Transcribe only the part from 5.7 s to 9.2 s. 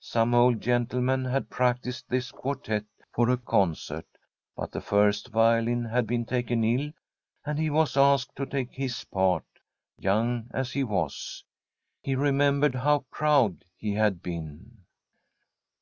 had been taken ill, and he was asked to take his